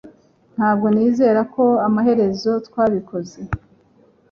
[0.55, 3.39] Ntabwo nizera ko amaherezo twabikoze